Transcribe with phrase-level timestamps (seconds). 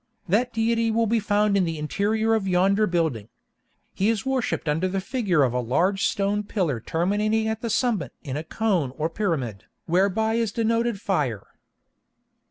[0.27, 3.29] That deity will be found in the interior of yonder building.
[3.93, 8.11] He is worshipped under the figure of a large stone pillar terminating at the summit
[8.23, 11.45] in a cone or pyramid, whereby is denoted Fire.